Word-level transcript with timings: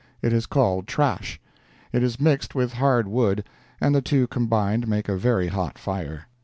It 0.23 0.33
is 0.33 0.47
called 0.47 0.87
"trash." 0.87 1.39
It 1.93 2.01
is 2.01 2.19
mixed 2.19 2.55
with 2.55 2.73
hard 2.73 3.07
wood, 3.07 3.43
and 3.79 3.93
the 3.93 4.01
two 4.01 4.25
combined 4.25 4.87
make 4.87 5.07
a 5.07 5.15
very 5.15 5.49
hot 5.49 5.77
fire. 5.77 6.25